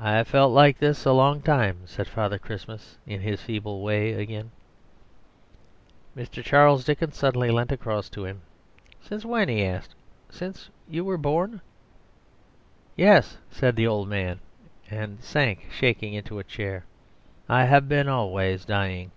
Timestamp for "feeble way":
3.40-4.14